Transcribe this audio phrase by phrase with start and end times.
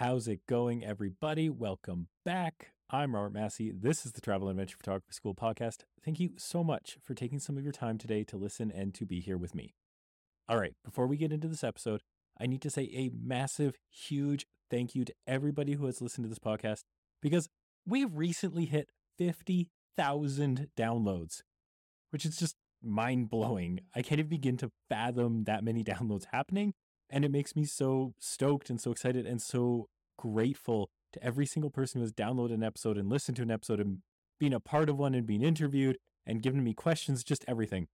[0.00, 1.50] How's it going, everybody?
[1.50, 2.72] Welcome back.
[2.88, 3.70] I'm Robert Massey.
[3.70, 5.80] This is the Travel and Adventure Photography School podcast.
[6.02, 9.04] Thank you so much for taking some of your time today to listen and to
[9.04, 9.74] be here with me.
[10.48, 12.00] All right, before we get into this episode,
[12.40, 16.30] I need to say a massive, huge thank you to everybody who has listened to
[16.30, 16.84] this podcast
[17.20, 17.50] because
[17.86, 18.88] we've recently hit
[19.18, 21.42] 50,000 downloads,
[22.08, 23.80] which is just mind blowing.
[23.94, 26.72] I can't even begin to fathom that many downloads happening.
[27.10, 31.70] And it makes me so stoked and so excited and so grateful to every single
[31.70, 33.98] person who has downloaded an episode and listened to an episode and
[34.38, 37.88] being a part of one and being interviewed and giving me questions, just everything.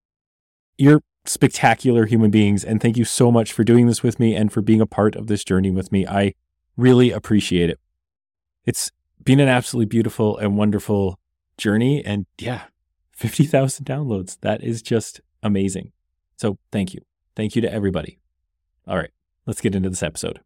[0.76, 2.64] You're spectacular human beings.
[2.64, 5.16] And thank you so much for doing this with me and for being a part
[5.16, 6.06] of this journey with me.
[6.06, 6.34] I
[6.76, 7.80] really appreciate it.
[8.64, 8.90] It's
[9.23, 11.18] been an absolutely beautiful and wonderful
[11.56, 12.04] journey.
[12.04, 12.64] And yeah,
[13.12, 14.38] 50,000 downloads.
[14.42, 15.92] That is just amazing.
[16.37, 17.01] So thank you.
[17.34, 18.18] Thank you to everybody.
[18.88, 19.10] All right,
[19.46, 20.40] let's get into this episode.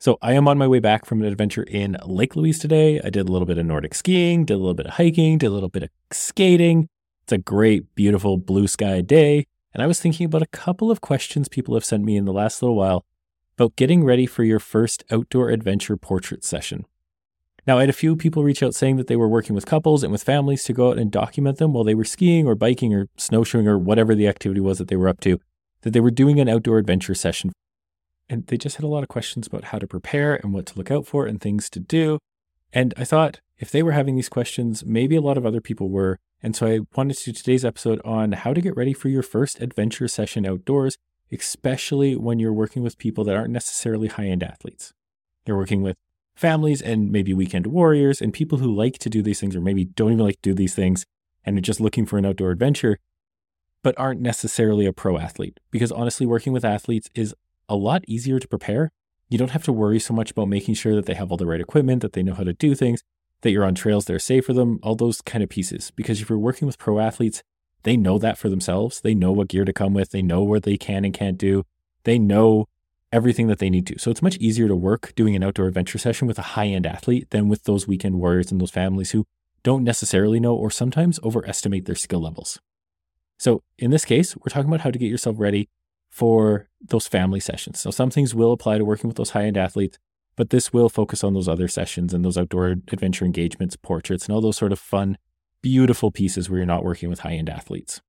[0.00, 3.00] So, I am on my way back from an adventure in Lake Louise today.
[3.04, 5.46] I did a little bit of Nordic skiing, did a little bit of hiking, did
[5.46, 6.88] a little bit of skating.
[7.22, 9.46] It's a great, beautiful blue sky day.
[9.72, 12.32] And I was thinking about a couple of questions people have sent me in the
[12.32, 13.04] last little while
[13.56, 16.84] about getting ready for your first outdoor adventure portrait session.
[17.64, 20.02] Now, I had a few people reach out saying that they were working with couples
[20.02, 22.92] and with families to go out and document them while they were skiing or biking
[22.92, 25.38] or snowshoeing or whatever the activity was that they were up to
[25.82, 27.52] that they were doing an outdoor adventure session.
[28.28, 30.78] And they just had a lot of questions about how to prepare and what to
[30.78, 32.18] look out for and things to do.
[32.72, 35.90] And I thought if they were having these questions, maybe a lot of other people
[35.90, 36.18] were.
[36.42, 39.22] And so I wanted to do today's episode on how to get ready for your
[39.22, 40.96] first adventure session outdoors,
[41.30, 44.92] especially when you're working with people that aren't necessarily high end athletes.
[45.46, 45.96] You're working with
[46.34, 49.84] families and maybe weekend warriors and people who like to do these things or maybe
[49.84, 51.04] don't even like to do these things
[51.44, 52.98] and are just looking for an outdoor adventure
[53.82, 55.58] but aren't necessarily a pro athlete.
[55.70, 57.34] Because honestly, working with athletes is
[57.68, 58.90] a lot easier to prepare.
[59.28, 61.46] You don't have to worry so much about making sure that they have all the
[61.46, 63.02] right equipment, that they know how to do things,
[63.40, 65.90] that you're on trails that are safe for them, all those kind of pieces.
[65.90, 67.42] Because if you're working with pro athletes,
[67.82, 69.00] they know that for themselves.
[69.00, 71.64] They know what gear to come with, they know what they can and can't do,
[72.04, 72.68] they know
[73.12, 73.98] everything that they need to.
[73.98, 76.86] So it's much easier to work doing an outdoor adventure session with a high end
[76.86, 79.26] athlete than with those weekend warriors and those families who
[79.62, 82.60] don't necessarily know or sometimes overestimate their skill levels.
[83.42, 85.68] So in this case, we're talking about how to get yourself ready
[86.08, 87.80] for those family sessions.
[87.80, 89.98] So some things will apply to working with those high end athletes,
[90.36, 94.32] but this will focus on those other sessions and those outdoor adventure engagements, portraits, and
[94.32, 95.18] all those sort of fun,
[95.60, 98.00] beautiful pieces where you're not working with high end athletes.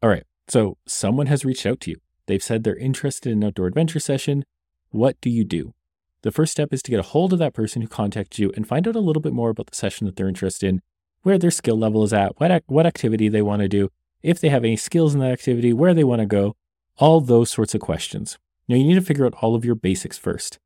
[0.00, 0.22] All right.
[0.46, 1.96] So someone has reached out to you.
[2.26, 4.44] They've said they're interested in an outdoor adventure session.
[4.90, 5.74] What do you do?
[6.22, 8.68] The first step is to get a hold of that person who contacted you and
[8.68, 10.82] find out a little bit more about the session that they're interested in,
[11.22, 13.90] where their skill level is at, what, what activity they want to do,
[14.22, 16.54] if they have any skills in that activity, where they want to go,
[16.96, 18.38] all those sorts of questions.
[18.68, 20.58] Now, you need to figure out all of your basics first.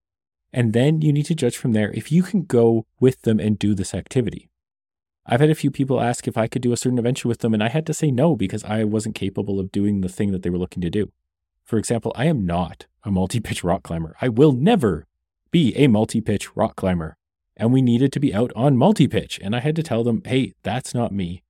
[0.52, 3.58] And then you need to judge from there if you can go with them and
[3.58, 4.48] do this activity.
[5.26, 7.52] I've had a few people ask if I could do a certain adventure with them,
[7.52, 10.42] and I had to say no because I wasn't capable of doing the thing that
[10.42, 11.10] they were looking to do.
[11.64, 14.14] For example, I am not a multi pitch rock climber.
[14.20, 15.06] I will never
[15.50, 17.16] be a multi pitch rock climber.
[17.56, 19.40] And we needed to be out on multi pitch.
[19.42, 21.42] And I had to tell them, hey, that's not me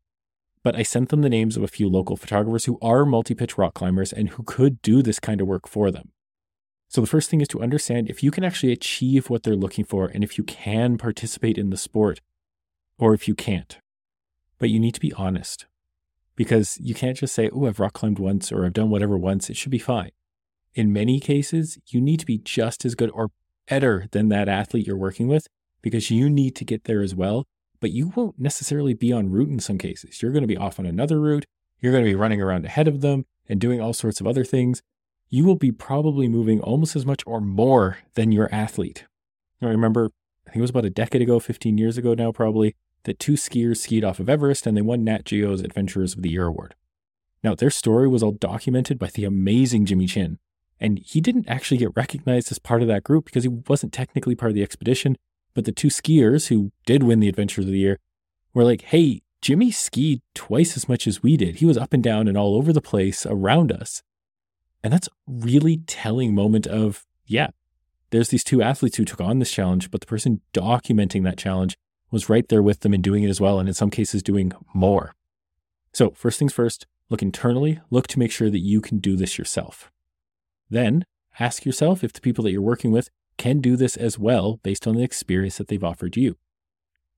[0.66, 3.56] but I sent them the names of a few local photographers who are multi pitch
[3.56, 6.10] rock climbers and who could do this kind of work for them.
[6.88, 9.84] So the first thing is to understand if you can actually achieve what they're looking
[9.84, 12.20] for and if you can participate in the sport
[12.98, 13.78] or if you can't.
[14.58, 15.66] But you need to be honest
[16.34, 19.48] because you can't just say, oh, I've rock climbed once or I've done whatever once.
[19.48, 20.10] It should be fine.
[20.74, 23.28] In many cases, you need to be just as good or
[23.68, 25.46] better than that athlete you're working with
[25.80, 27.46] because you need to get there as well
[27.80, 30.22] but you won't necessarily be on route in some cases.
[30.22, 31.44] You're going to be off on another route.
[31.80, 34.44] You're going to be running around ahead of them and doing all sorts of other
[34.44, 34.82] things.
[35.28, 39.06] You will be probably moving almost as much or more than your athlete.
[39.60, 40.10] I remember,
[40.46, 43.32] I think it was about a decade ago, 15 years ago now, probably, that two
[43.32, 46.74] skiers skied off of Everest and they won Nat Geo's Adventurers of the Year award.
[47.42, 50.38] Now, their story was all documented by the amazing Jimmy Chin.
[50.78, 54.34] And he didn't actually get recognized as part of that group because he wasn't technically
[54.34, 55.16] part of the expedition,
[55.56, 57.98] but the two skiers who did win the Adventures of the Year
[58.52, 61.56] were like, hey, Jimmy skied twice as much as we did.
[61.56, 64.02] He was up and down and all over the place around us.
[64.84, 67.48] And that's a really telling moment of, yeah,
[68.10, 71.78] there's these two athletes who took on this challenge, but the person documenting that challenge
[72.10, 74.52] was right there with them and doing it as well, and in some cases doing
[74.74, 75.14] more.
[75.94, 79.38] So, first things first, look internally, look to make sure that you can do this
[79.38, 79.90] yourself.
[80.68, 81.06] Then
[81.40, 84.86] ask yourself if the people that you're working with can do this as well based
[84.86, 86.36] on the experience that they've offered you.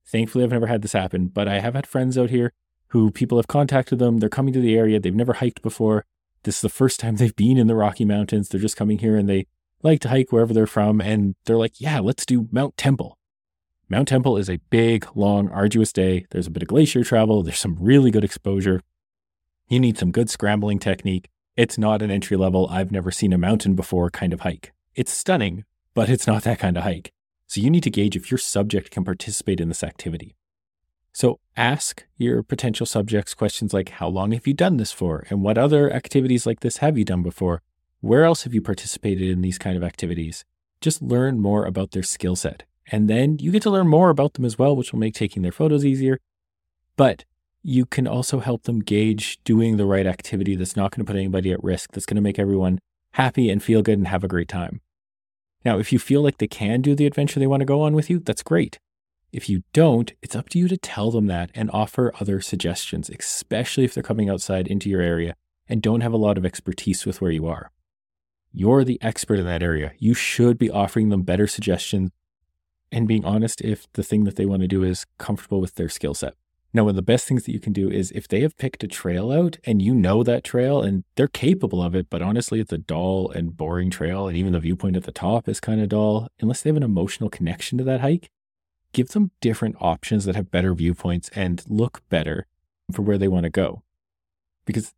[0.07, 2.53] Thankfully, I've never had this happen, but I have had friends out here
[2.89, 4.19] who people have contacted them.
[4.19, 4.99] They're coming to the area.
[4.99, 6.05] They've never hiked before.
[6.45, 8.49] This is the first time they've been in the Rocky Mountains.
[8.49, 9.47] They're just coming here and they
[9.83, 11.01] like to hike wherever they're from.
[11.01, 13.19] And they're like, yeah, let's do Mount Temple.
[13.91, 16.27] Mount Temple is a big, long, arduous day.
[16.31, 17.43] There's a bit of glacier travel.
[17.43, 18.83] There's some really good exposure.
[19.69, 21.29] You need some good scrambling technique.
[21.59, 24.73] It's not an entry level, I've never seen a mountain before kind of hike.
[24.95, 25.65] It's stunning,
[25.99, 27.11] but it's not that kind of hike.
[27.49, 30.37] So you need to gauge if your subject can participate in this activity.
[31.13, 35.27] So ask your potential subjects questions like How long have you done this for?
[35.29, 37.63] And what other activities like this have you done before?
[38.01, 40.45] Where else have you participated in these kind of activities?
[40.81, 42.63] Just learn more about their skill set.
[42.93, 45.43] And then you get to learn more about them as well, which will make taking
[45.43, 46.21] their photos easier.
[46.97, 47.25] But
[47.65, 51.19] you can also help them gauge doing the right activity that's not going to put
[51.19, 52.79] anybody at risk, that's going to make everyone
[53.15, 54.81] happy and feel good and have a great time.
[55.65, 57.95] Now, if you feel like they can do the adventure they want to go on
[57.95, 58.79] with you, that's great.
[59.33, 63.11] If you don't, it's up to you to tell them that and offer other suggestions,
[63.11, 65.35] especially if they're coming outside into your area
[65.69, 67.71] and don't have a lot of expertise with where you are.
[68.53, 69.93] You're the expert in that area.
[69.99, 72.11] You should be offering them better suggestions
[72.91, 75.91] and being honest if the thing that they want to do is comfortable with their
[75.91, 76.35] skill set.
[76.75, 78.85] Now, one of the best things that you can do is if they have picked
[78.85, 82.61] a trail out and you know that trail and they're capable of it, but honestly,
[82.61, 85.81] it's a dull and boring trail, and even the viewpoint at the top is kind
[85.81, 88.31] of dull, unless they have an emotional connection to that hike,
[88.93, 92.47] give them different options that have better viewpoints and look better
[92.93, 93.83] for where they want to go.
[94.67, 94.93] Because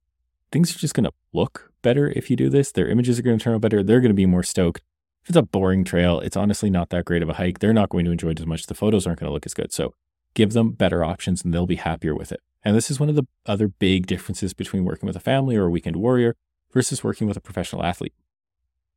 [0.51, 2.73] things are just going to look better if you do this.
[2.73, 3.83] Their images are going to turn out better.
[3.83, 4.83] They're going to be more stoked.
[5.23, 7.61] If it's a boring trail, it's honestly not that great of a hike.
[7.61, 8.67] They're not going to enjoy it as much.
[8.67, 9.73] The photos aren't going to look as good.
[9.73, 9.95] So
[10.35, 12.41] give them better options and they'll be happier with it.
[12.65, 15.67] And this is one of the other big differences between working with a family or
[15.67, 16.37] a weekend warrior
[16.73, 18.15] versus working with a professional athlete.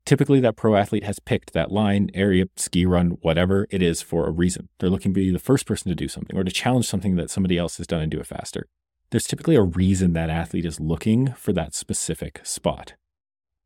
[0.06, 4.28] Typically, that pro athlete has picked that line, area, ski run, whatever it is for
[4.28, 4.68] a reason.
[4.80, 7.30] They're looking to be the first person to do something or to challenge something that
[7.30, 8.68] somebody else has done and do it faster.
[9.12, 12.96] There's typically a reason that athlete is looking for that specific spot.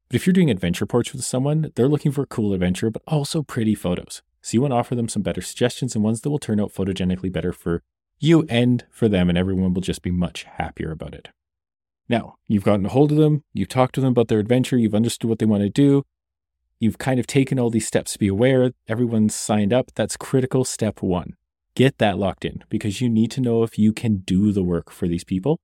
[0.10, 3.02] But if you're doing adventure ports with someone, they're looking for a cool adventure, but
[3.08, 4.22] also pretty photos.
[4.48, 6.74] So you want to offer them some better suggestions and ones that will turn out
[6.74, 7.84] photogenically better for
[8.18, 11.28] you and for them, and everyone will just be much happier about it.
[12.08, 14.96] Now, you've gotten a hold of them, you've talked to them about their adventure, you've
[14.96, 16.04] understood what they want to do,
[16.80, 19.92] you've kind of taken all these steps to be aware, everyone's signed up.
[19.96, 21.34] That's critical step one.
[21.76, 24.92] Get that locked in because you need to know if you can do the work
[24.92, 25.60] for these people.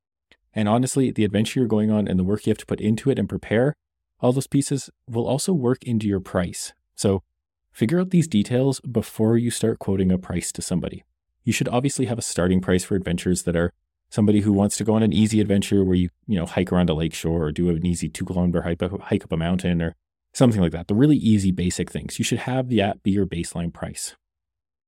[0.53, 3.09] And honestly, the adventure you're going on and the work you have to put into
[3.09, 3.75] it and prepare
[4.19, 6.73] all those pieces will also work into your price.
[6.95, 7.23] So
[7.73, 11.03] figure out these details before you start quoting a price to somebody.
[11.43, 13.73] You should obviously have a starting price for adventures that are
[14.09, 16.89] somebody who wants to go on an easy adventure where you, you know, hike around
[16.89, 19.95] a lake shore or do an easy two kilometer hike, hike up a mountain or
[20.33, 20.87] something like that.
[20.87, 22.19] The really easy basic things.
[22.19, 24.15] You should have that be your baseline price.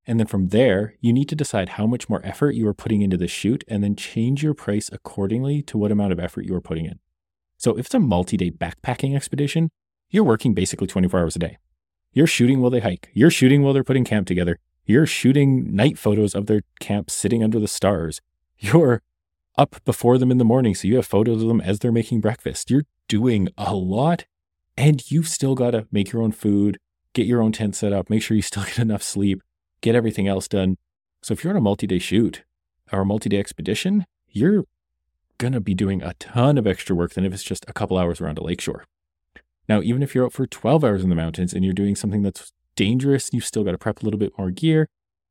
[0.07, 3.01] And then from there, you need to decide how much more effort you are putting
[3.01, 6.53] into the shoot and then change your price accordingly to what amount of effort you
[6.53, 6.99] are putting in.
[7.57, 9.69] So if it's a multi day backpacking expedition,
[10.11, 11.57] you're working basically 24 hours a day.
[12.15, 13.09] You're shooting while they hike.
[13.13, 14.57] You're shooting while they're putting camp together.
[14.85, 18.21] You're shooting night photos of their camp sitting under the stars.
[18.57, 19.01] You're
[19.57, 20.75] up before them in the morning.
[20.75, 22.71] So you have photos of them as they're making breakfast.
[22.71, 24.23] You're doing a lot
[24.77, 26.79] and you've still got to make your own food,
[27.11, 29.41] get your own tent set up, make sure you still get enough sleep,
[29.81, 30.77] get everything else done.
[31.21, 32.45] So if you're on a multi day shoot
[32.93, 34.63] or a multi day expedition, you're
[35.37, 37.97] going to be doing a ton of extra work than if it's just a couple
[37.97, 38.85] hours around a lakeshore.
[39.67, 42.21] Now, even if you're out for 12 hours in the mountains and you're doing something
[42.21, 44.87] that's dangerous, you've still got to prep a little bit more gear,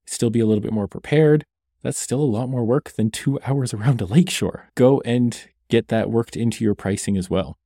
[0.07, 1.45] still be a little bit more prepared.
[1.83, 4.71] That's still a lot more work than two hours around a lakeshore.
[4.75, 7.59] Go and get that worked into your pricing as well.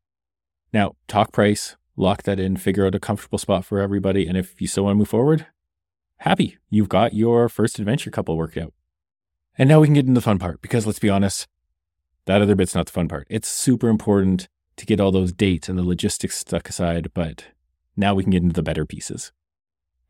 [0.72, 4.26] Now, talk price, lock that in, figure out a comfortable spot for everybody.
[4.26, 5.46] And if you still want to move forward,
[6.18, 6.58] happy.
[6.68, 8.74] You've got your first adventure couple worked out.
[9.56, 11.48] And now we can get into the fun part because let's be honest,
[12.26, 13.26] that other bit's not the fun part.
[13.30, 17.46] It's super important to get all those dates and the logistics stuck aside, but
[17.96, 19.32] now we can get into the better pieces.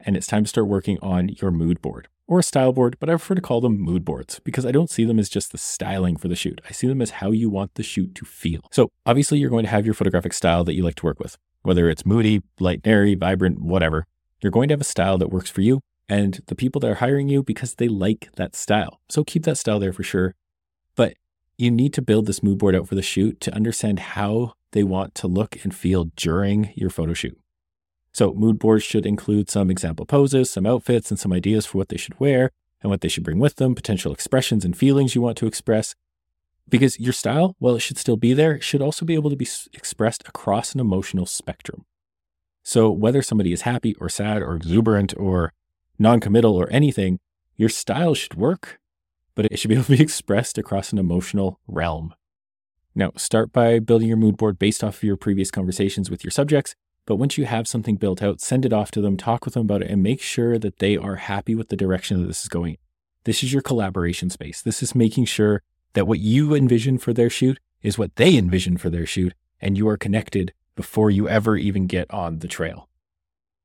[0.00, 3.08] And it's time to start working on your mood board or a style board, but
[3.08, 5.58] I prefer to call them mood boards because I don't see them as just the
[5.58, 6.60] styling for the shoot.
[6.68, 8.60] I see them as how you want the shoot to feel.
[8.70, 11.37] So obviously, you're going to have your photographic style that you like to work with,
[11.62, 14.06] whether it's moody, light, airy, vibrant, whatever.
[14.40, 16.96] You're going to have a style that works for you and the people that are
[16.96, 19.00] hiring you because they like that style.
[19.08, 20.34] So keep that style there for sure.
[20.94, 21.14] But
[21.56, 24.82] you need to build this mood board out for the shoot to understand how they
[24.82, 27.38] want to look and feel during your photo shoot.
[28.12, 31.88] So, mood boards should include some example poses, some outfits, and some ideas for what
[31.88, 32.50] they should wear
[32.82, 35.94] and what they should bring with them, potential expressions and feelings you want to express.
[36.68, 39.48] Because your style, while it should still be there, should also be able to be
[39.72, 41.84] expressed across an emotional spectrum.
[42.62, 45.52] So, whether somebody is happy or sad or exuberant or
[45.98, 47.20] non committal or anything,
[47.56, 48.78] your style should work
[49.38, 52.12] but it should be able to be expressed across an emotional realm.
[52.99, 56.33] Now, start by building your mood board based off of your previous conversations with your
[56.33, 56.75] subjects,
[57.09, 59.62] But once you have something built out, send it off to them, talk with them
[59.62, 62.50] about it, and make sure that they are happy with the direction that this is
[62.50, 62.76] going.
[63.25, 64.61] This is your collaboration space.
[64.61, 65.62] This is making sure
[65.95, 69.78] that what you envision for their shoot is what they envision for their shoot, and
[69.78, 72.90] you are connected before you ever even get on the trail.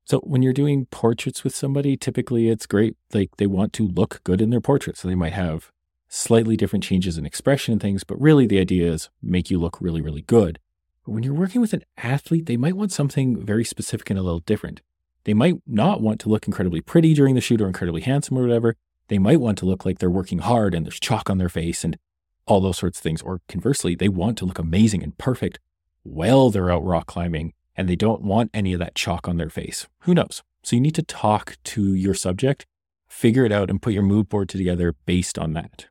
[0.06, 2.96] So when you're doing portraits with somebody, typically it's great.
[3.12, 4.96] Like they want to look good in their portrait.
[4.96, 5.70] So they might have
[6.14, 9.80] slightly different changes in expression and things, but really the idea is make you look
[9.80, 10.60] really, really good.
[11.04, 14.22] But when you're working with an athlete, they might want something very specific and a
[14.22, 14.80] little different.
[15.24, 18.42] They might not want to look incredibly pretty during the shoot or incredibly handsome or
[18.42, 18.76] whatever.
[19.08, 21.84] They might want to look like they're working hard and there's chalk on their face
[21.84, 21.98] and
[22.46, 23.20] all those sorts of things.
[23.20, 25.58] Or conversely, they want to look amazing and perfect
[26.04, 29.50] while they're out rock climbing and they don't want any of that chalk on their
[29.50, 29.88] face.
[30.00, 30.42] Who knows?
[30.62, 32.66] So you need to talk to your subject,
[33.08, 35.86] figure it out, and put your mood board together based on that.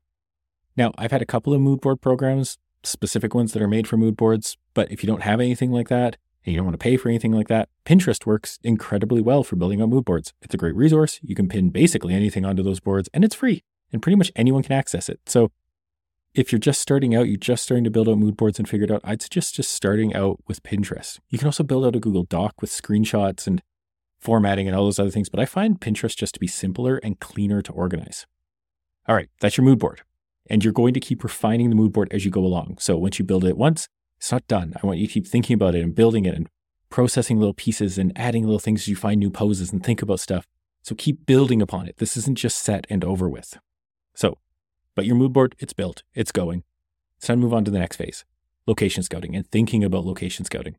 [0.76, 3.98] Now, I've had a couple of mood board programs, specific ones that are made for
[3.98, 6.84] mood boards, but if you don't have anything like that and you don't want to
[6.84, 10.34] pay for anything like that, Pinterest works incredibly well for building out mood boards.
[10.42, 11.20] It's a great resource.
[11.22, 14.64] You can pin basically anything onto those boards and it's free and pretty much anyone
[14.64, 15.20] can access it.
[15.28, 15.52] So
[16.34, 18.86] if you're just starting out, you're just starting to build out mood boards and figure
[18.86, 21.20] it out, I'd suggest just starting out with Pinterest.
[21.30, 23.62] You can also build out a Google Doc with screenshots and
[24.20, 27.20] formatting and all those other things, but I find Pinterest just to be simpler and
[27.20, 28.26] cleaner to organize.
[29.08, 30.02] All right, that's your mood board.
[30.50, 32.78] And you're going to keep refining the mood board as you go along.
[32.80, 34.74] So once you build it once, it's not done.
[34.82, 36.50] I want you to keep thinking about it and building it and
[36.90, 40.20] processing little pieces and adding little things as you find new poses and think about
[40.20, 40.48] stuff.
[40.82, 41.98] So keep building upon it.
[41.98, 43.58] This isn't just set and over with.
[44.14, 44.38] So
[44.96, 46.64] but your mood board, it's built, it's going.
[47.18, 48.26] It's time to move on to the next phase
[48.66, 50.78] location scouting and thinking about location scouting.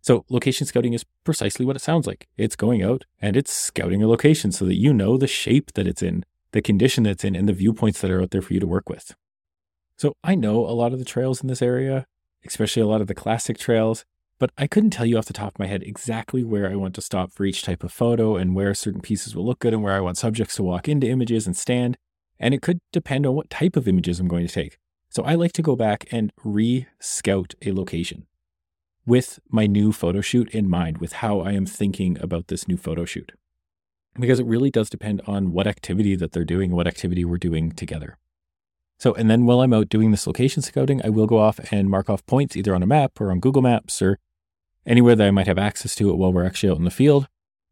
[0.00, 4.02] So, location scouting is precisely what it sounds like it's going out and it's scouting
[4.02, 6.24] a location so that you know the shape that it's in,
[6.56, 8.66] the condition that it's in, and the viewpoints that are out there for you to
[8.66, 9.14] work with.
[9.96, 12.06] So, I know a lot of the trails in this area,
[12.44, 14.04] especially a lot of the classic trails,
[14.38, 16.94] but I couldn't tell you off the top of my head exactly where I want
[16.96, 19.82] to stop for each type of photo and where certain pieces will look good and
[19.82, 21.96] where I want subjects to walk into images and stand.
[22.38, 24.76] And it could depend on what type of images I'm going to take.
[25.08, 28.26] So I like to go back and re scout a location
[29.06, 32.76] with my new photo shoot in mind, with how I am thinking about this new
[32.76, 33.32] photo shoot.
[34.18, 37.72] Because it really does depend on what activity that they're doing, what activity we're doing
[37.72, 38.16] together.
[38.98, 41.90] So, and then while I'm out doing this location scouting, I will go off and
[41.90, 44.18] mark off points either on a map or on Google Maps or
[44.86, 47.28] anywhere that I might have access to it while we're actually out in the field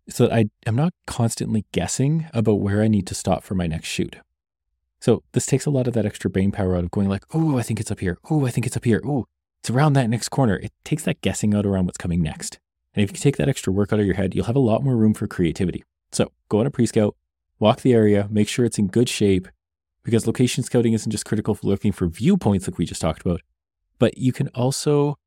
[0.08, 3.66] so that I am not constantly guessing about where I need to stop for my
[3.66, 4.16] next shoot.
[5.00, 7.58] So this takes a lot of that extra brain power out of going like, oh,
[7.58, 8.18] I think it's up here.
[8.30, 9.00] Oh, I think it's up here.
[9.04, 9.26] Oh,
[9.60, 10.56] it's around that next corner.
[10.56, 12.58] It takes that guessing out around what's coming next.
[12.94, 14.84] And if you take that extra work out of your head, you'll have a lot
[14.84, 15.84] more room for creativity.
[16.14, 17.16] So go on a pre-scout,
[17.58, 19.48] walk the area, make sure it's in good shape,
[20.04, 23.40] because location scouting isn't just critical for looking for viewpoints like we just talked about,
[23.98, 25.18] but you can also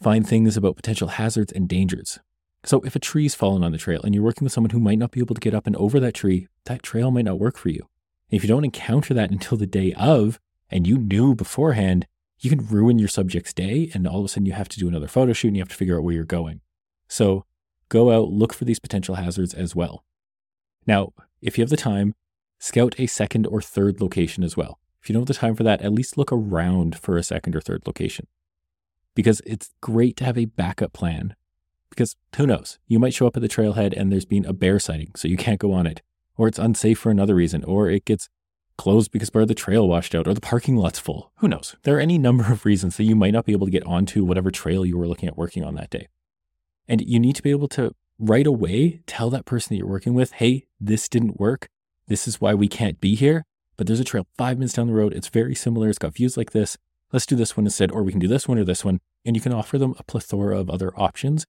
[0.00, 2.18] find things about potential hazards and dangers.
[2.64, 4.98] So if a tree's fallen on the trail and you're working with someone who might
[4.98, 7.56] not be able to get up and over that tree, that trail might not work
[7.56, 7.88] for you.
[8.30, 12.06] And If you don't encounter that until the day of, and you knew beforehand,
[12.40, 13.90] you can ruin your subject's day.
[13.94, 15.68] And all of a sudden, you have to do another photo shoot and you have
[15.68, 16.60] to figure out where you're going.
[17.08, 17.44] So
[17.88, 20.04] go out, look for these potential hazards as well.
[20.86, 22.14] Now, if you have the time,
[22.58, 24.78] scout a second or third location as well.
[25.02, 27.56] If you don't have the time for that, at least look around for a second
[27.56, 28.26] or third location.
[29.14, 31.34] Because it's great to have a backup plan.
[31.90, 32.78] Because who knows?
[32.86, 35.36] You might show up at the trailhead and there's been a bear sighting, so you
[35.36, 36.02] can't go on it
[36.36, 38.28] or it's unsafe for another reason, or it gets
[38.76, 41.32] closed because part of the trail washed out, or the parking lot's full.
[41.36, 41.76] Who knows?
[41.82, 44.24] There are any number of reasons that you might not be able to get onto
[44.24, 46.08] whatever trail you were looking at working on that day.
[46.88, 50.14] And you need to be able to right away tell that person that you're working
[50.14, 51.68] with, hey, this didn't work.
[52.08, 53.44] This is why we can't be here.
[53.76, 55.14] But there's a trail five minutes down the road.
[55.14, 55.88] It's very similar.
[55.88, 56.76] It's got views like this.
[57.12, 59.00] Let's do this one instead, or we can do this one or this one.
[59.24, 61.46] And you can offer them a plethora of other options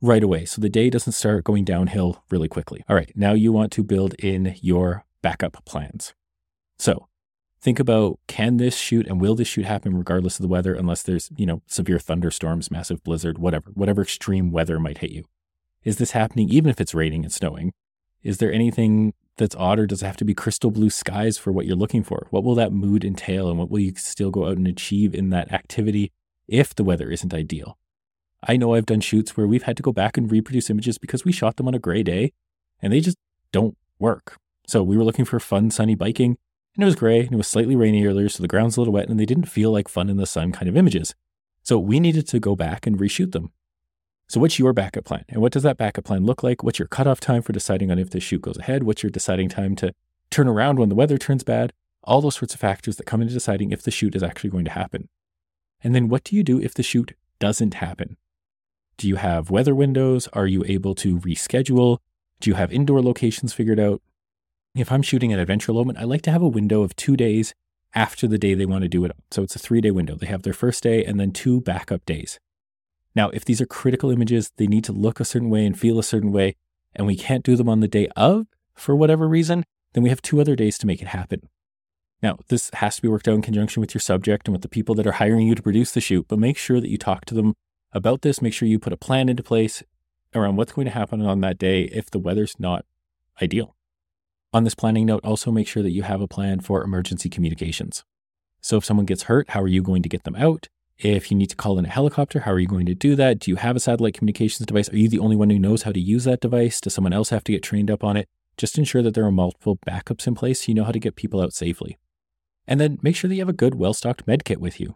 [0.00, 0.44] right away.
[0.44, 2.84] So the day doesn't start going downhill really quickly.
[2.88, 6.14] All right, now you want to build in your backup plans.
[6.78, 7.08] So
[7.60, 11.02] think about can this shoot and will this shoot happen regardless of the weather, unless
[11.02, 15.24] there's, you know, severe thunderstorms, massive blizzard, whatever, whatever extreme weather might hit you.
[15.82, 17.72] Is this happening even if it's raining and snowing?
[18.24, 21.52] Is there anything that's odd or does it have to be crystal blue skies for
[21.52, 22.26] what you're looking for?
[22.30, 25.30] What will that mood entail and what will you still go out and achieve in
[25.30, 26.10] that activity
[26.48, 27.78] if the weather isn't ideal?
[28.46, 31.24] I know I've done shoots where we've had to go back and reproduce images because
[31.24, 32.32] we shot them on a gray day
[32.80, 33.18] and they just
[33.52, 34.36] don't work.
[34.66, 36.38] So we were looking for fun, sunny biking,
[36.74, 38.94] and it was gray and it was slightly rainy earlier, so the ground's a little
[38.94, 41.14] wet and they didn't feel like fun in the sun kind of images.
[41.62, 43.52] So we needed to go back and reshoot them.
[44.28, 45.24] So, what's your backup plan?
[45.28, 46.62] And what does that backup plan look like?
[46.62, 48.82] What's your cutoff time for deciding on if the shoot goes ahead?
[48.82, 49.92] What's your deciding time to
[50.30, 51.72] turn around when the weather turns bad?
[52.02, 54.64] All those sorts of factors that come into deciding if the shoot is actually going
[54.64, 55.08] to happen.
[55.82, 58.16] And then what do you do if the shoot doesn't happen?
[58.96, 60.28] Do you have weather windows?
[60.32, 61.98] Are you able to reschedule?
[62.40, 64.00] Do you have indoor locations figured out?
[64.74, 67.54] If I'm shooting an adventure elopement, I like to have a window of two days
[67.94, 69.12] after the day they want to do it.
[69.30, 70.16] So it's a three day window.
[70.16, 72.38] They have their first day and then two backup days.
[73.14, 75.98] Now, if these are critical images, they need to look a certain way and feel
[75.98, 76.56] a certain way,
[76.94, 80.20] and we can't do them on the day of for whatever reason, then we have
[80.20, 81.48] two other days to make it happen.
[82.22, 84.68] Now, this has to be worked out in conjunction with your subject and with the
[84.68, 87.24] people that are hiring you to produce the shoot, but make sure that you talk
[87.26, 87.54] to them
[87.92, 88.42] about this.
[88.42, 89.82] Make sure you put a plan into place
[90.34, 92.84] around what's going to happen on that day if the weather's not
[93.40, 93.76] ideal.
[94.52, 98.04] On this planning note, also make sure that you have a plan for emergency communications.
[98.60, 100.68] So if someone gets hurt, how are you going to get them out?
[100.98, 103.40] If you need to call in a helicopter, how are you going to do that?
[103.40, 104.88] Do you have a satellite communications device?
[104.90, 106.80] Are you the only one who knows how to use that device?
[106.80, 108.28] Does someone else have to get trained up on it?
[108.56, 111.16] Just ensure that there are multiple backups in place so you know how to get
[111.16, 111.98] people out safely.
[112.66, 114.94] And then make sure that you have a good, well stocked med kit with you.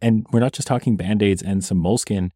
[0.00, 2.32] And we're not just talking band aids and some moleskin,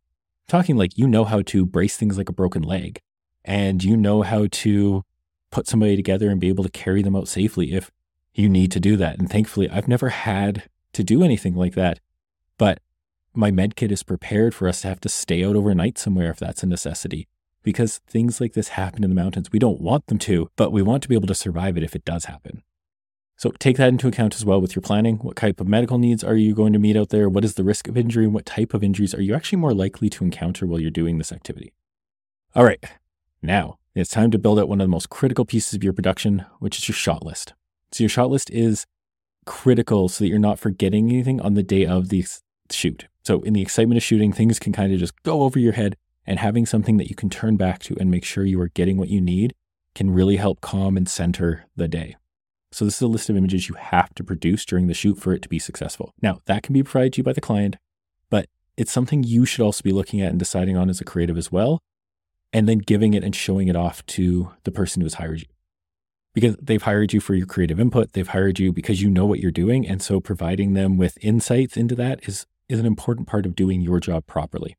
[0.46, 3.00] talking like you know how to brace things like a broken leg
[3.44, 5.04] and you know how to
[5.50, 7.90] put somebody together and be able to carry them out safely if
[8.34, 9.18] you need to do that.
[9.18, 12.00] And thankfully, I've never had to do anything like that.
[12.58, 12.80] But
[13.34, 16.38] my med kit is prepared for us to have to stay out overnight somewhere if
[16.38, 17.28] that's a necessity.
[17.62, 19.50] Because things like this happen in the mountains.
[19.52, 21.96] We don't want them to, but we want to be able to survive it if
[21.96, 22.62] it does happen.
[23.36, 25.16] So take that into account as well with your planning.
[25.16, 27.28] What type of medical needs are you going to meet out there?
[27.28, 28.24] What is the risk of injury?
[28.24, 31.18] And what type of injuries are you actually more likely to encounter while you're doing
[31.18, 31.74] this activity?
[32.54, 32.82] All right,
[33.42, 36.46] now it's time to build out one of the most critical pieces of your production,
[36.60, 37.52] which is your shot list.
[37.92, 38.86] So your shot list is
[39.44, 42.24] critical so that you're not forgetting anything on the day of the
[42.72, 43.08] shoot.
[43.24, 45.96] So in the excitement of shooting, things can kind of just go over your head
[46.26, 48.96] and having something that you can turn back to and make sure you are getting
[48.98, 49.54] what you need
[49.94, 52.16] can really help calm and center the day.
[52.72, 55.32] So this is a list of images you have to produce during the shoot for
[55.32, 56.12] it to be successful.
[56.20, 57.76] Now, that can be provided to you by the client,
[58.28, 61.38] but it's something you should also be looking at and deciding on as a creative
[61.38, 61.80] as well,
[62.52, 65.46] and then giving it and showing it off to the person who has hired you.
[66.34, 69.40] Because they've hired you for your creative input, they've hired you because you know what
[69.40, 73.46] you're doing, and so providing them with insights into that is is an important part
[73.46, 74.76] of doing your job properly.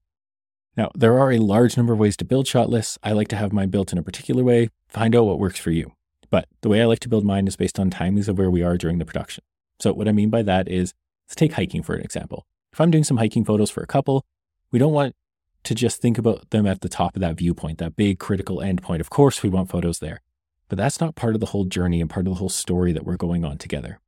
[0.75, 2.99] Now, there are a large number of ways to build shot lists.
[3.01, 4.69] I like to have mine built in a particular way.
[4.87, 5.93] Find out what works for you.
[6.29, 8.61] But the way I like to build mine is based on timings of where we
[8.61, 9.43] are during the production.
[9.79, 10.93] So, what I mean by that is,
[11.27, 12.45] let's take hiking for an example.
[12.71, 14.25] If I'm doing some hiking photos for a couple,
[14.71, 15.15] we don't want
[15.63, 18.81] to just think about them at the top of that viewpoint, that big critical end
[18.81, 19.01] point.
[19.01, 20.21] Of course, we want photos there,
[20.69, 23.05] but that's not part of the whole journey and part of the whole story that
[23.05, 23.99] we're going on together.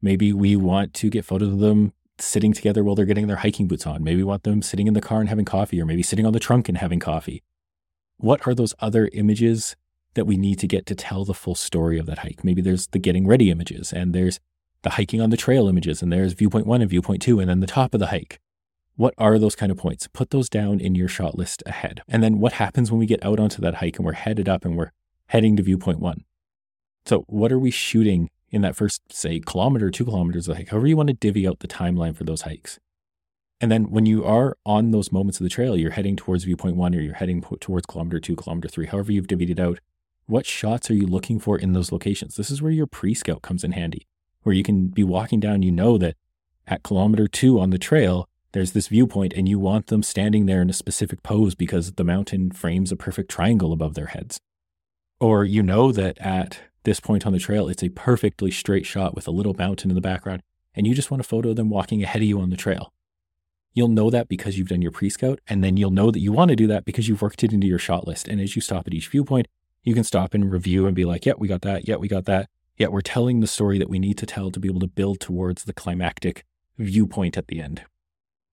[0.00, 3.68] Maybe we want to get photos of them sitting together while they're getting their hiking
[3.68, 4.02] boots on.
[4.02, 6.40] Maybe want them sitting in the car and having coffee, or maybe sitting on the
[6.40, 7.42] trunk and having coffee.
[8.16, 9.76] What are those other images
[10.18, 12.42] that we need to get to tell the full story of that hike.
[12.42, 14.40] Maybe there's the getting ready images and there's
[14.82, 17.60] the hiking on the trail images and there's viewpoint one and viewpoint two and then
[17.60, 18.40] the top of the hike.
[18.96, 20.08] What are those kind of points?
[20.08, 22.02] Put those down in your shot list ahead.
[22.08, 24.64] And then what happens when we get out onto that hike and we're headed up
[24.64, 24.90] and we're
[25.26, 26.24] heading to viewpoint one?
[27.06, 30.68] So, what are we shooting in that first, say, kilometer, two kilometers of hike?
[30.68, 32.78] However, you want to divvy out the timeline for those hikes.
[33.60, 36.76] And then when you are on those moments of the trail, you're heading towards viewpoint
[36.76, 39.80] one or you're heading towards kilometer two, kilometer three, however you've divvied it out,
[40.26, 42.36] what shots are you looking for in those locations?
[42.36, 44.06] This is where your pre scout comes in handy,
[44.42, 46.16] where you can be walking down, you know that
[46.66, 50.62] at kilometer two on the trail, there's this viewpoint, and you want them standing there
[50.62, 54.38] in a specific pose because the mountain frames a perfect triangle above their heads.
[55.18, 59.14] Or you know that at this point on the trail, it's a perfectly straight shot
[59.14, 60.42] with a little mountain in the background,
[60.74, 62.92] and you just want a photo them walking ahead of you on the trail.
[63.74, 66.32] You'll know that because you've done your pre scout, and then you'll know that you
[66.32, 68.26] want to do that because you've worked it into your shot list.
[68.26, 69.46] And as you stop at each viewpoint,
[69.84, 71.86] you can stop and review and be like, yeah, we got that.
[71.86, 72.48] Yeah, we got that.
[72.76, 75.20] Yeah, we're telling the story that we need to tell to be able to build
[75.20, 76.44] towards the climactic
[76.76, 77.82] viewpoint at the end.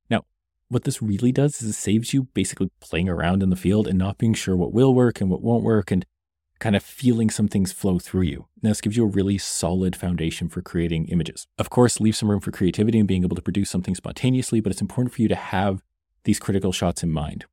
[0.10, 0.26] Now,
[0.68, 4.00] what this really does is it saves you basically playing around in the field and
[4.00, 6.06] not being sure what will work and what won't work and
[6.60, 8.48] kind of feeling some things flow through you.
[8.62, 11.48] Now, this gives you a really solid foundation for creating images.
[11.58, 14.72] Of course, leave some room for creativity and being able to produce something spontaneously, but
[14.72, 15.84] it's important for you to have
[16.24, 17.46] these critical shots in mind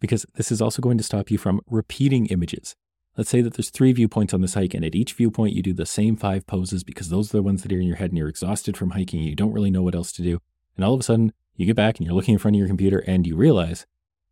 [0.00, 2.74] because this is also going to stop you from repeating images.
[3.16, 5.74] Let's say that there's three viewpoints on this hike, and at each viewpoint, you do
[5.74, 8.18] the same five poses because those are the ones that are in your head and
[8.18, 9.20] you're exhausted from hiking.
[9.20, 10.40] And you don't really know what else to do.
[10.76, 12.68] And all of a sudden, you get back and you're looking in front of your
[12.68, 13.84] computer and you realize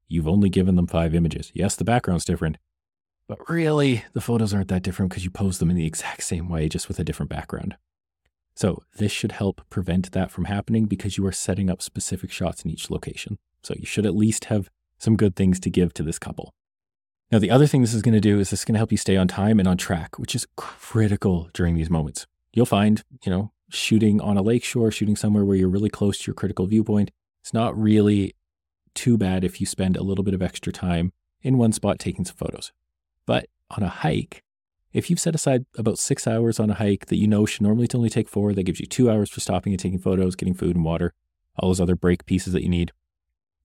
[0.06, 1.52] you've only given them five images.
[1.54, 2.56] Yes, the background's different,
[3.28, 6.48] but really, the photos aren't that different because you pose them in the exact same
[6.48, 7.76] way, just with a different background.
[8.56, 12.64] So, this should help prevent that from happening because you are setting up specific shots
[12.64, 13.38] in each location.
[13.62, 16.52] So, you should at least have some good things to give to this couple.
[17.30, 18.90] Now, the other thing this is going to do is this is going to help
[18.90, 22.26] you stay on time and on track, which is critical during these moments.
[22.52, 26.26] You'll find, you know, shooting on a lakeshore, shooting somewhere where you're really close to
[26.26, 27.10] your critical viewpoint,
[27.42, 28.34] it's not really
[28.94, 31.12] too bad if you spend a little bit of extra time
[31.42, 32.72] in one spot taking some photos.
[33.28, 34.42] But on a hike,
[34.94, 37.86] if you've set aside about six hours on a hike that you know should normally
[37.94, 40.74] only take four, that gives you two hours for stopping and taking photos, getting food
[40.74, 41.12] and water,
[41.58, 42.90] all those other break pieces that you need,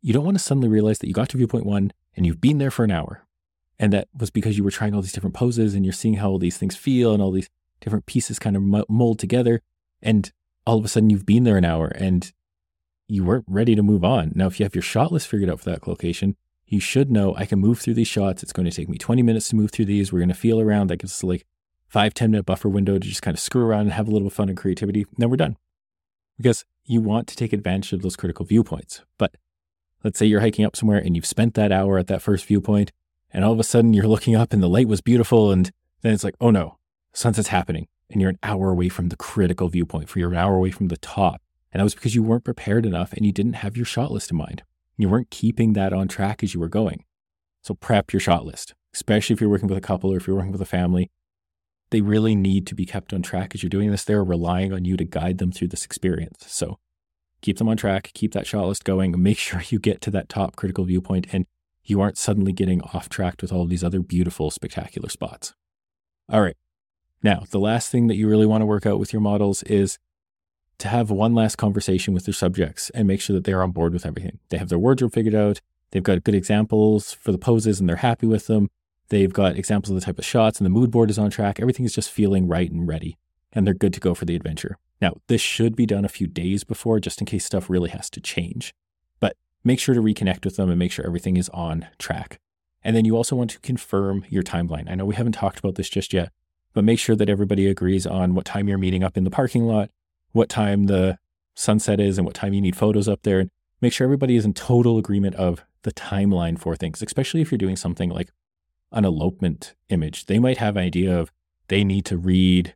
[0.02, 2.58] you don't want to suddenly realize that you got to viewpoint one and you've been
[2.58, 3.26] there for an hour.
[3.80, 6.32] And that was because you were trying all these different poses and you're seeing how
[6.32, 7.49] all these things feel and all these
[7.80, 9.62] different pieces kind of mold together.
[10.02, 10.30] And
[10.67, 12.34] all of a sudden you've been there an hour and
[13.08, 14.34] you weren't ready to move on.
[14.36, 16.36] Now, if you have your shot list figured out for that location,
[16.74, 18.42] you should know I can move through these shots.
[18.42, 20.12] It's going to take me 20 minutes to move through these.
[20.12, 20.90] We're going to feel around.
[20.90, 21.46] That gives us like
[21.88, 24.32] five, 10 minute buffer window to just kind of screw around and have a little
[24.32, 25.06] fun and creativity.
[25.18, 25.56] Then we're done.
[26.38, 29.02] Because you want to take advantage of those critical viewpoints.
[29.20, 29.36] But
[30.04, 32.92] let's say you're hiking up somewhere and you've spent that hour at that first viewpoint,
[33.32, 36.14] and all of a sudden you're looking up and the light was beautiful, and then
[36.14, 36.78] it's like, oh no,
[37.14, 40.56] sunset's happening, and you're an hour away from the critical viewpoint, for you're an hour
[40.56, 41.40] away from the top.
[41.72, 44.32] And that was because you weren't prepared enough and you didn't have your shot list
[44.32, 44.64] in mind.
[44.97, 47.03] You weren't keeping that on track as you were going.
[47.62, 50.36] So prep your shot list, especially if you're working with a couple or if you're
[50.36, 51.10] working with a family.
[51.89, 54.03] They really need to be kept on track as you're doing this.
[54.03, 56.45] They're relying on you to guide them through this experience.
[56.47, 56.79] So
[57.41, 60.29] keep them on track, keep that shot list going, make sure you get to that
[60.29, 61.45] top critical viewpoint and
[61.84, 65.53] you aren't suddenly getting off track with all these other beautiful, spectacular spots.
[66.29, 66.56] All right.
[67.21, 69.97] Now, the last thing that you really want to work out with your models is
[70.80, 73.94] to have one last conversation with their subjects and make sure that they're on board
[73.94, 74.40] with everything.
[74.50, 75.62] They have their wardrobe figured out.
[75.92, 78.70] They've got good examples for the poses and they're happy with them.
[79.10, 81.60] They've got examples of the type of shots and the mood board is on track.
[81.60, 83.18] Everything is just feeling right and ready
[83.52, 84.78] and they're good to go for the adventure.
[85.00, 88.10] Now, this should be done a few days before just in case stuff really has
[88.12, 88.74] to change.
[89.20, 92.40] But make sure to reconnect with them and make sure everything is on track.
[92.84, 94.90] And then you also want to confirm your timeline.
[94.90, 96.32] I know we haven't talked about this just yet,
[96.74, 99.64] but make sure that everybody agrees on what time you're meeting up in the parking
[99.64, 99.90] lot
[100.34, 101.17] what time the
[101.56, 103.39] sunset is and what time you need photos up there.
[103.39, 103.50] And
[103.82, 107.58] make sure everybody is in total agreement of the timeline for things, especially if you're
[107.58, 108.30] doing something like
[108.91, 110.26] an elopement image.
[110.26, 111.32] They might have an idea of
[111.67, 112.76] they need to read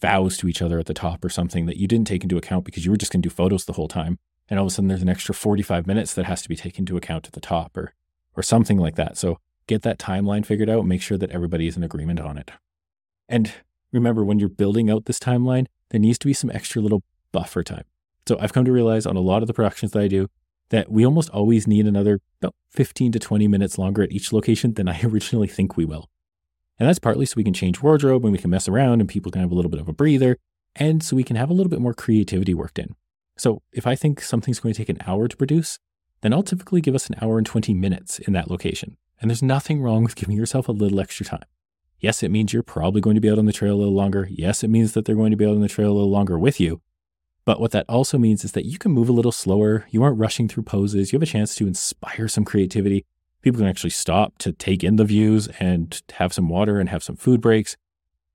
[0.00, 2.64] vows to each other at the top or something that you didn't take into account
[2.64, 4.18] because you were just going to do photos the whole time.
[4.48, 6.82] And all of a sudden there's an extra 45 minutes that has to be taken
[6.82, 7.94] into account at the top or
[8.36, 9.16] or something like that.
[9.16, 12.50] So get that timeline figured out, make sure that everybody is in agreement on it.
[13.28, 13.52] And
[13.92, 17.62] remember when you're building out this timeline, there needs to be some extra little buffer
[17.62, 17.84] time.
[18.26, 20.28] So I've come to realize on a lot of the productions that I do
[20.70, 24.72] that we almost always need another about 15 to 20 minutes longer at each location
[24.74, 26.08] than I originally think we will.
[26.78, 29.30] And that's partly so we can change wardrobe and we can mess around and people
[29.30, 30.38] can have a little bit of a breather
[30.74, 32.94] and so we can have a little bit more creativity worked in.
[33.36, 35.78] So if I think something's going to take an hour to produce,
[36.22, 38.96] then I'll typically give us an hour and 20 minutes in that location.
[39.20, 41.44] And there's nothing wrong with giving yourself a little extra time.
[42.02, 44.28] Yes, it means you're probably going to be out on the trail a little longer.
[44.28, 46.36] Yes, it means that they're going to be out on the trail a little longer
[46.36, 46.82] with you.
[47.44, 49.86] But what that also means is that you can move a little slower.
[49.90, 51.12] You aren't rushing through poses.
[51.12, 53.04] You have a chance to inspire some creativity.
[53.40, 57.04] People can actually stop to take in the views and have some water and have
[57.04, 57.76] some food breaks.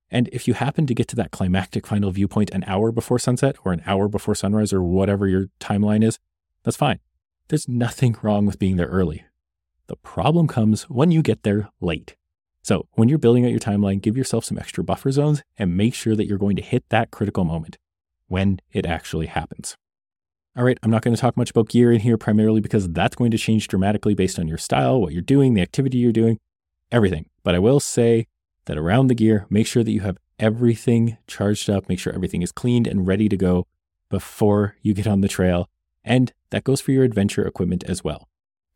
[0.09, 3.57] And if you happen to get to that climactic final viewpoint an hour before sunset
[3.65, 6.19] or an hour before sunrise or whatever your timeline is,
[6.63, 6.99] that's fine.
[7.49, 9.25] There's nothing wrong with being there early.
[9.87, 12.15] The problem comes when you get there late.
[12.67, 15.93] So when you're building out your timeline, give yourself some extra buffer zones and make
[15.93, 17.77] sure that you're going to hit that critical moment
[18.27, 19.77] when it actually happens.
[20.53, 23.15] All right, I'm not going to talk much about gear in here primarily because that's
[23.15, 26.39] going to change dramatically based on your style, what you're doing, the activity you're doing,
[26.91, 27.29] everything.
[27.41, 28.27] But I will say
[28.65, 32.41] that around the gear, make sure that you have everything charged up, make sure everything
[32.41, 33.65] is cleaned and ready to go
[34.09, 35.69] before you get on the trail.
[36.03, 38.27] And that goes for your adventure equipment as well.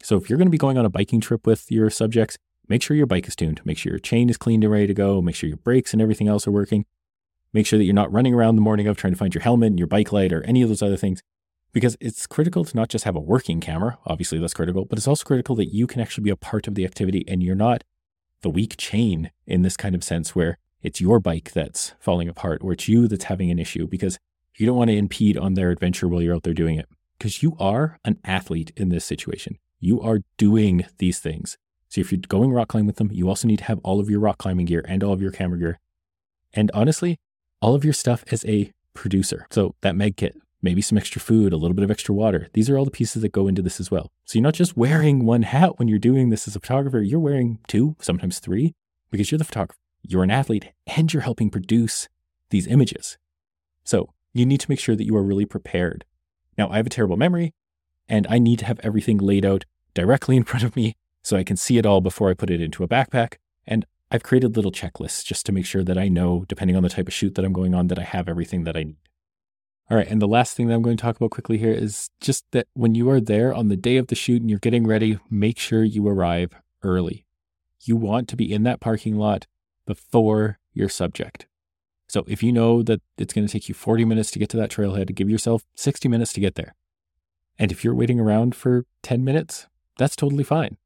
[0.01, 2.82] So if you're going to be going on a biking trip with your subjects, make
[2.82, 3.62] sure your bike is tuned.
[3.65, 5.21] Make sure your chain is cleaned and ready to go.
[5.21, 6.86] Make sure your brakes and everything else are working.
[7.54, 9.67] Make sure that you're not running around the morning of trying to find your helmet
[9.67, 11.21] and your bike light or any of those other things.
[11.74, 15.08] Because it's critical to not just have a working camera, obviously that's critical, but it's
[15.08, 17.84] also critical that you can actually be a part of the activity and you're not
[18.41, 22.62] the weak chain in this kind of sense where it's your bike that's falling apart
[22.63, 24.17] or it's you that's having an issue because
[24.58, 26.89] you don't want to impede on their adventure while you're out there doing it.
[27.17, 29.58] Because you are an athlete in this situation.
[29.80, 31.58] You are doing these things.
[31.91, 34.10] So if you're going rock climbing with them, you also need to have all of
[34.10, 35.80] your rock climbing gear and all of your camera gear.
[36.54, 37.19] And honestly,
[37.62, 39.45] all of your stuff as a producer.
[39.51, 42.47] So that med kit, maybe some extra food, a little bit of extra water.
[42.54, 44.10] These are all the pieces that go into this as well.
[44.23, 47.19] So you're not just wearing one hat when you're doing this as a photographer, you're
[47.19, 48.73] wearing two, sometimes three,
[49.10, 52.08] because you're the photographer, you're an athlete, and you're helping produce
[52.51, 53.17] these images.
[53.84, 56.06] So you need to make sure that you are really prepared.
[56.58, 57.54] Now, I have a terrible memory,
[58.08, 61.43] and I need to have everything laid out directly in front of me so I
[61.43, 63.36] can see it all before I put it into a backpack.
[63.65, 66.89] And I've created little checklists just to make sure that I know, depending on the
[66.89, 68.97] type of shoot that I'm going on, that I have everything that I need.
[69.89, 70.07] All right.
[70.07, 72.67] And the last thing that I'm going to talk about quickly here is just that
[72.73, 75.60] when you are there on the day of the shoot and you're getting ready, make
[75.60, 77.25] sure you arrive early.
[77.81, 79.47] You want to be in that parking lot
[79.86, 81.47] before your subject.
[82.07, 84.57] So if you know that it's going to take you 40 minutes to get to
[84.57, 86.75] that trailhead, give yourself 60 minutes to get there.
[87.57, 90.77] And if you're waiting around for 10 minutes, that's totally fine.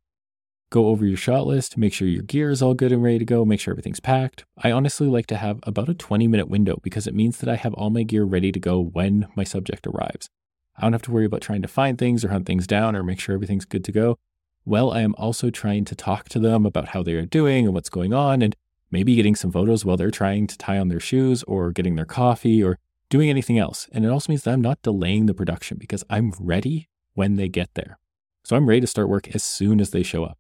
[0.71, 3.25] Go over your shot list, make sure your gear is all good and ready to
[3.25, 4.45] go, make sure everything's packed.
[4.57, 7.55] I honestly like to have about a 20 minute window because it means that I
[7.55, 10.29] have all my gear ready to go when my subject arrives.
[10.77, 13.03] I don't have to worry about trying to find things or hunt things down or
[13.03, 14.17] make sure everything's good to go.
[14.65, 17.73] Well, I am also trying to talk to them about how they are doing and
[17.73, 18.55] what's going on, and
[18.89, 22.05] maybe getting some photos while they're trying to tie on their shoes or getting their
[22.05, 23.87] coffee or doing anything else.
[23.91, 27.47] And it also means that I'm not delaying the production because I'm ready when they
[27.47, 27.99] get there.
[28.43, 30.39] So I'm ready to start work as soon as they show up.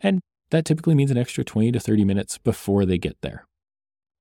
[0.00, 3.46] And that typically means an extra 20 to 30 minutes before they get there.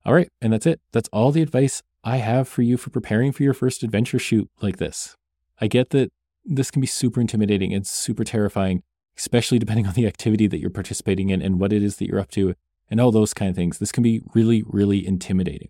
[0.05, 0.81] All right, and that's it.
[0.91, 4.49] That's all the advice I have for you for preparing for your first adventure shoot
[4.61, 5.15] like this.
[5.59, 6.11] I get that
[6.43, 8.83] this can be super intimidating and super terrifying,
[9.17, 12.19] especially depending on the activity that you're participating in and what it is that you're
[12.19, 12.53] up to
[12.89, 13.79] and all those kind of things.
[13.79, 15.69] This can be really, really intimidating.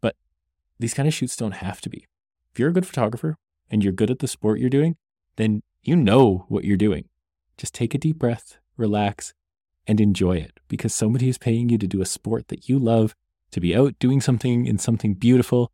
[0.00, 0.16] But
[0.78, 2.06] these kind of shoots don't have to be.
[2.52, 3.36] If you're a good photographer
[3.70, 4.96] and you're good at the sport you're doing,
[5.36, 7.08] then you know what you're doing.
[7.58, 9.34] Just take a deep breath, relax,
[9.86, 13.14] and enjoy it because somebody is paying you to do a sport that you love,
[13.50, 15.72] to be out doing something in something beautiful,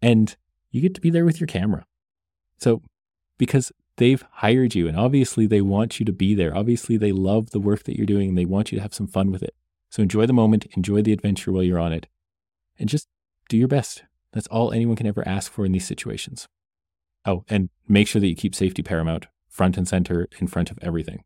[0.00, 0.36] and
[0.70, 1.84] you get to be there with your camera.
[2.58, 2.82] So,
[3.38, 7.50] because they've hired you and obviously they want you to be there, obviously they love
[7.50, 9.54] the work that you're doing and they want you to have some fun with it.
[9.90, 12.06] So, enjoy the moment, enjoy the adventure while you're on it,
[12.78, 13.08] and just
[13.48, 14.04] do your best.
[14.32, 16.48] That's all anyone can ever ask for in these situations.
[17.24, 20.78] Oh, and make sure that you keep safety paramount, front and center, in front of
[20.82, 21.22] everything.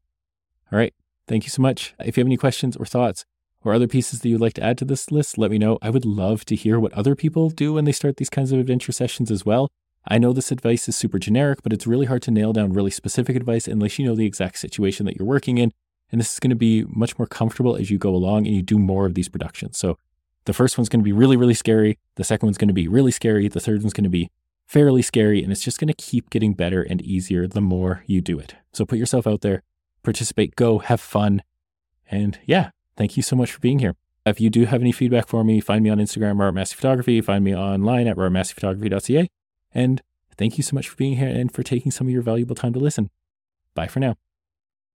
[0.70, 0.92] All right.
[1.28, 1.94] Thank you so much.
[2.00, 3.24] If you have any questions or thoughts
[3.64, 5.78] or other pieces that you'd like to add to this list, let me know.
[5.82, 8.60] I would love to hear what other people do when they start these kinds of
[8.60, 9.68] adventure sessions as well.
[10.08, 12.92] I know this advice is super generic, but it's really hard to nail down really
[12.92, 15.72] specific advice unless you know the exact situation that you're working in.
[16.12, 18.62] And this is going to be much more comfortable as you go along and you
[18.62, 19.76] do more of these productions.
[19.76, 19.98] So
[20.44, 21.98] the first one's going to be really, really scary.
[22.14, 23.48] The second one's going to be really scary.
[23.48, 24.30] The third one's going to be
[24.64, 25.42] fairly scary.
[25.42, 28.54] And it's just going to keep getting better and easier the more you do it.
[28.72, 29.64] So put yourself out there,
[30.06, 31.42] participate, go, have fun.
[32.10, 33.94] And yeah, thank you so much for being here.
[34.24, 37.20] If you do have any feedback for me, find me on Instagram, Robert Massey Photography.
[37.20, 39.28] Find me online at robertmasseyphotography.ca.
[39.74, 40.02] And
[40.36, 42.72] thank you so much for being here and for taking some of your valuable time
[42.72, 43.10] to listen.
[43.74, 44.16] Bye for now.